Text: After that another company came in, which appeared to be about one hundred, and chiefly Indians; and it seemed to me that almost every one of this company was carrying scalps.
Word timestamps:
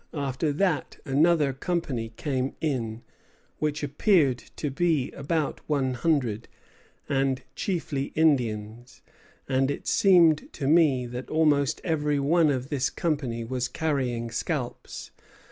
After 0.15 0.51
that 0.53 0.97
another 1.05 1.53
company 1.53 2.11
came 2.17 2.55
in, 2.59 3.03
which 3.59 3.83
appeared 3.83 4.39
to 4.55 4.71
be 4.71 5.11
about 5.11 5.61
one 5.69 5.93
hundred, 5.93 6.47
and 7.07 7.43
chiefly 7.55 8.05
Indians; 8.15 9.03
and 9.47 9.69
it 9.69 9.85
seemed 9.87 10.51
to 10.53 10.65
me 10.67 11.05
that 11.05 11.29
almost 11.29 11.81
every 11.83 12.17
one 12.19 12.49
of 12.49 12.69
this 12.69 12.89
company 12.89 13.43
was 13.43 13.67
carrying 13.67 14.31
scalps. 14.31 15.11